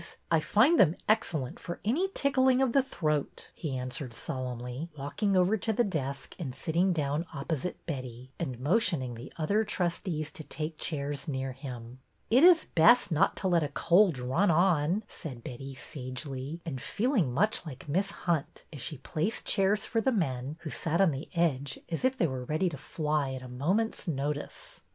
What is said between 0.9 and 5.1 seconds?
excellent for any tickling of the throat," he answered solemnly,